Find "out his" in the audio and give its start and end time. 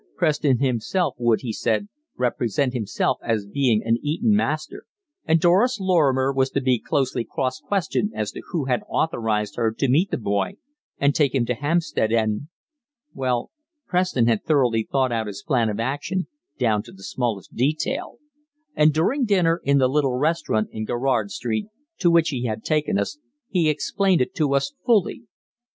15.11-15.43